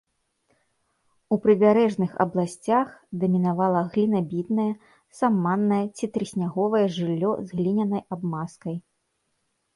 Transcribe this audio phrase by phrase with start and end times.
[1.33, 2.87] У прыбярэжных абласцях
[3.25, 4.67] дамінавала глінабітнае,
[5.19, 8.75] саманнае ці трысняговае жыллё з глінянай абмазкай.